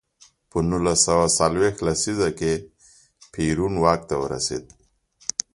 [0.49, 2.53] په نولس سوه څلویښت لسیزه کې
[3.33, 4.65] پېرون واک ته ورسېد.